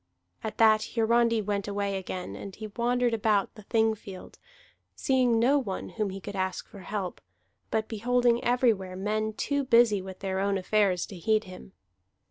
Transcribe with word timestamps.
At 0.43 0.57
that 0.57 0.93
Hiarandi 0.95 1.43
went 1.43 1.67
away 1.67 1.95
again; 1.95 2.35
and 2.35 2.55
he 2.55 2.65
wandered 2.69 3.13
about 3.13 3.53
the 3.53 3.61
Thing 3.61 3.93
field, 3.93 4.39
seeing 4.95 5.37
no 5.37 5.59
one 5.59 5.89
whom 5.89 6.09
he 6.09 6.19
could 6.19 6.35
ask 6.35 6.67
for 6.67 6.79
help, 6.79 7.21
but 7.69 7.87
beholding 7.87 8.43
everywhere 8.43 8.95
men 8.95 9.31
too 9.33 9.63
busy 9.63 10.01
with 10.01 10.17
their 10.21 10.39
own 10.39 10.57
affairs 10.57 11.05
to 11.05 11.17
heed 11.19 11.43
him. 11.43 11.73